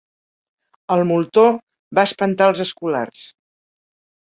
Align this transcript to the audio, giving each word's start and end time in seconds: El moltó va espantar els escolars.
El 0.95 1.03
moltó 1.11 1.45
va 2.01 2.09
espantar 2.11 2.51
els 2.51 2.67
escolars. 2.69 3.33